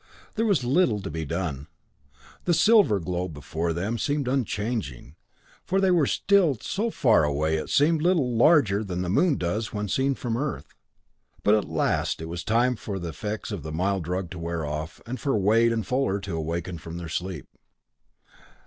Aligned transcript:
There 0.33 0.47
was 0.47 0.63
little 0.63 0.99
to 0.99 1.11
be 1.11 1.25
done. 1.25 1.67
The 2.45 2.55
silver 2.55 2.99
globe 2.99 3.35
before 3.35 3.71
them 3.71 3.99
seemed 3.99 4.27
unchanging, 4.27 5.15
for 5.63 5.79
they 5.79 5.91
were 5.91 6.07
still 6.07 6.57
so 6.59 6.89
far 6.89 7.23
away 7.23 7.55
it 7.57 7.69
seemed 7.69 8.01
little 8.01 8.35
larger 8.35 8.83
than 8.83 9.03
the 9.03 9.11
moon 9.11 9.37
does 9.37 9.73
when 9.73 9.87
seen 9.87 10.15
from 10.15 10.37
Earth. 10.37 10.73
But 11.43 11.53
at 11.53 11.65
last 11.65 12.19
it 12.19 12.25
was 12.29 12.43
time 12.43 12.75
for 12.75 12.97
the 12.97 13.09
effects 13.09 13.51
of 13.51 13.61
the 13.61 13.71
mild 13.71 14.03
drug 14.05 14.31
to 14.31 14.39
wear 14.39 14.65
off, 14.65 14.99
and 15.05 15.19
for 15.19 15.37
Wade 15.37 15.71
and 15.71 15.85
Fuller 15.85 16.19
to 16.21 16.35
awaken 16.35 16.79
from 16.79 16.97
their 16.97 17.07
sleep. 17.07 17.45